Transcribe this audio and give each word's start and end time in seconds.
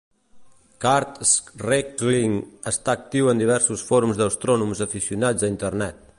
Kurt 0.85 1.19
Schreckling 1.31 2.39
està 2.73 2.95
actiu 2.97 3.31
en 3.35 3.45
diversos 3.45 3.87
fòrums 3.93 4.23
d'astrònoms 4.23 4.85
aficionats 4.89 5.49
a 5.49 5.55
internet. 5.57 6.07